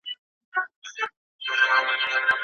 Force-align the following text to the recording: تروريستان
تروريستان 0.01 2.37